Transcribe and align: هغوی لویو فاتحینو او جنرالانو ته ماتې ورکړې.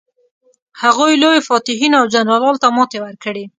هغوی 0.81 1.13
لویو 1.21 1.45
فاتحینو 1.49 1.99
او 1.99 2.05
جنرالانو 2.13 2.61
ته 2.63 2.67
ماتې 2.75 2.97
ورکړې. 3.01 3.43